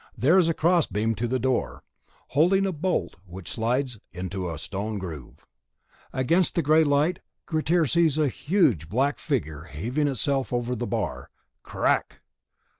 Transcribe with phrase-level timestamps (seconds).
[0.17, 1.83] There is a cross beam to the door,
[2.29, 5.45] holding a bolt which slides into a stone groove.
[6.11, 11.29] Against the grey light, Grettir sees a huge black figure heaving itself over the bar.
[11.61, 12.21] Crack!